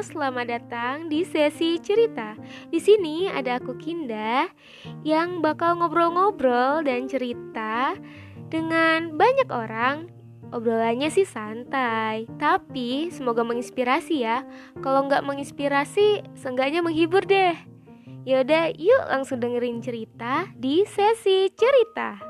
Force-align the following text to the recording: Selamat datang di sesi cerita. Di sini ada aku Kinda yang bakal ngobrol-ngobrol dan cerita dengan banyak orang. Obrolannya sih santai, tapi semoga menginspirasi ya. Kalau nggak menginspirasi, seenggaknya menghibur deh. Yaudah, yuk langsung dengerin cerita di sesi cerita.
Selamat 0.00 0.48
datang 0.48 1.12
di 1.12 1.28
sesi 1.28 1.76
cerita. 1.76 2.32
Di 2.72 2.80
sini 2.80 3.28
ada 3.28 3.60
aku 3.60 3.76
Kinda 3.76 4.48
yang 5.04 5.44
bakal 5.44 5.76
ngobrol-ngobrol 5.76 6.80
dan 6.88 7.04
cerita 7.04 8.00
dengan 8.48 9.12
banyak 9.20 9.52
orang. 9.52 10.08
Obrolannya 10.56 11.12
sih 11.12 11.28
santai, 11.28 12.24
tapi 12.40 13.12
semoga 13.12 13.44
menginspirasi 13.44 14.24
ya. 14.24 14.40
Kalau 14.80 15.04
nggak 15.04 15.20
menginspirasi, 15.20 16.24
seenggaknya 16.32 16.80
menghibur 16.80 17.20
deh. 17.20 17.52
Yaudah, 18.24 18.72
yuk 18.80 19.04
langsung 19.04 19.36
dengerin 19.36 19.84
cerita 19.84 20.48
di 20.56 20.80
sesi 20.88 21.52
cerita. 21.52 22.29